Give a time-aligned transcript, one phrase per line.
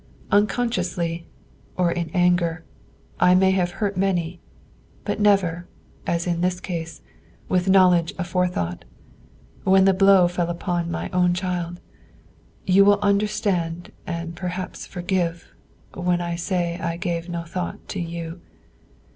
[0.31, 1.27] Unconsciously,
[1.77, 2.65] or in anger,
[3.19, 4.39] I may have hurt many,
[5.05, 5.67] but never,
[6.07, 7.03] as in this case,
[7.47, 8.81] with knowledge aforethought,
[9.63, 11.79] when the blow fell upon my own child.
[12.65, 15.53] You will understand, and perhaps forgive,
[15.93, 18.41] when I say I gave no thought to you.